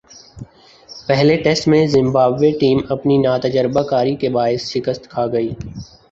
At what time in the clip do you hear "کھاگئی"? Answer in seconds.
5.09-5.49